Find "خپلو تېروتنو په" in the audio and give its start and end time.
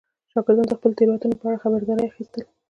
0.77-1.45